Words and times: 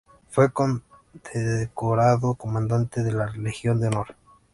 Fue 0.29 0.51
condecorado 0.51 2.33
Comandante 2.33 3.03
de 3.03 3.11
la 3.11 3.27
Legión 3.35 3.79
de 3.79 3.89
Honor. 3.89 4.15